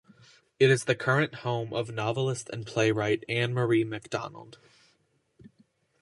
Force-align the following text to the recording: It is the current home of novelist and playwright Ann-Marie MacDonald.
It 0.57 0.71
is 0.71 0.85
the 0.85 0.95
current 0.95 1.35
home 1.45 1.73
of 1.73 1.93
novelist 1.93 2.49
and 2.51 2.65
playwright 2.65 3.23
Ann-Marie 3.29 3.83
MacDonald. 3.83 4.57